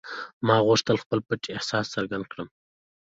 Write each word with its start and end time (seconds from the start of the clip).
ما 0.47 0.55
غوښتل 0.67 0.97
خپل 1.03 1.19
پټ 1.27 1.41
احساس 1.55 1.85
څرګند 1.95 2.23
کړم 2.31 2.47